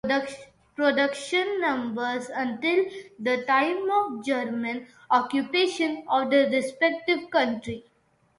Production 0.75 1.61
numbers 1.61 2.27
until 2.33 2.85
the 3.19 3.45
time 3.45 3.83
of 3.91 4.17
the 4.17 4.23
German 4.25 4.87
occupation 5.11 6.03
of 6.09 6.31
the 6.31 6.49
respective 6.51 7.29
country. 7.29 7.85